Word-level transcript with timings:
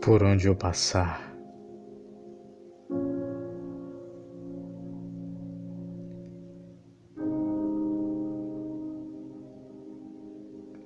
por 0.00 0.22
onde 0.22 0.46
eu 0.46 0.54
passar. 0.54 1.26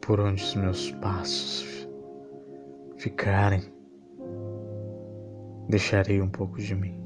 Por 0.00 0.18
onde 0.18 0.42
os 0.42 0.54
meus 0.56 0.90
passos 0.92 1.88
ficarem, 2.96 3.62
deixarei 5.68 6.20
um 6.20 6.28
pouco 6.28 6.58
de 6.58 6.74
mim. 6.74 7.00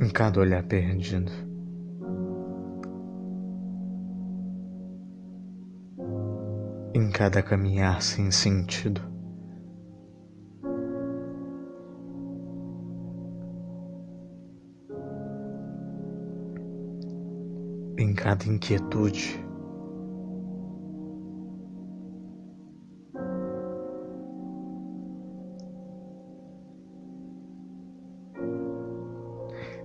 Em 0.00 0.10
cada 0.12 0.40
olhar 0.40 0.64
perdido. 0.64 1.49
Em 6.92 7.08
cada 7.10 7.40
caminhar 7.42 8.02
sem 8.02 8.30
sentido. 8.30 9.00
Em 17.96 18.14
cada 18.14 18.44
inquietude. 18.46 19.44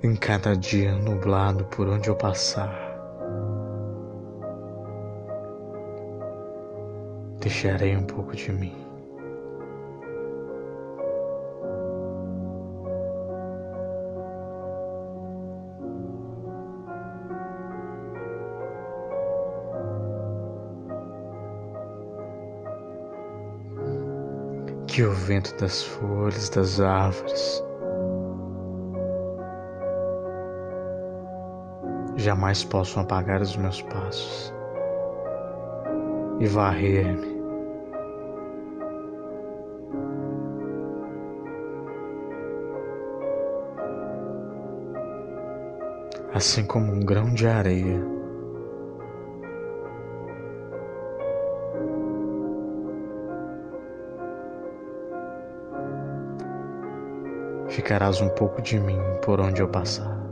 Em 0.02 0.16
cada 0.16 0.56
dia 0.56 0.94
nublado 0.96 1.66
por 1.66 1.88
onde 1.88 2.10
eu 2.10 2.16
passar. 2.16 2.95
Deixarei 7.40 7.96
um 7.96 8.04
pouco 8.04 8.36
de 8.36 8.52
mim. 8.52 8.74
Que 24.88 25.04
o 25.04 25.12
vento 25.12 25.54
das 25.58 25.84
folhas 25.84 26.50
das 26.50 26.80
árvores 26.80 27.62
jamais 32.16 32.64
possam 32.64 33.04
apagar 33.04 33.42
os 33.42 33.58
meus 33.58 33.82
passos 33.82 34.55
e 36.40 36.48
varrer-me 36.48 37.36
assim 46.36 46.66
como 46.66 46.92
um 46.92 47.00
grão 47.00 47.34
de 47.34 47.48
areia. 47.48 48.06
Ficarás 57.70 58.20
um 58.20 58.28
pouco 58.30 58.62
de 58.62 58.78
mim 58.80 59.00
por 59.24 59.40
onde 59.40 59.62
eu 59.62 59.70
passar. 59.70 60.26